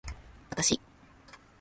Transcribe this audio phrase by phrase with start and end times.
[0.51, 0.81] わたし